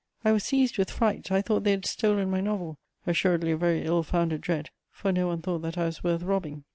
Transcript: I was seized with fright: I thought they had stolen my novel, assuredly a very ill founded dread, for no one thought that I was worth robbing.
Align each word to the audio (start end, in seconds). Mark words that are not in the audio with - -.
I 0.25 0.31
was 0.31 0.43
seized 0.45 0.79
with 0.79 0.89
fright: 0.89 1.31
I 1.31 1.43
thought 1.43 1.63
they 1.63 1.69
had 1.69 1.85
stolen 1.85 2.31
my 2.31 2.41
novel, 2.41 2.79
assuredly 3.05 3.51
a 3.51 3.57
very 3.57 3.85
ill 3.85 4.01
founded 4.01 4.41
dread, 4.41 4.71
for 4.89 5.11
no 5.11 5.27
one 5.27 5.43
thought 5.43 5.61
that 5.61 5.77
I 5.77 5.85
was 5.85 6.03
worth 6.03 6.23
robbing. 6.23 6.63